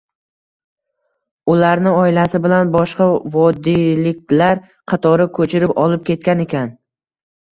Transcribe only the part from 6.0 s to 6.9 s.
ketgan ekan.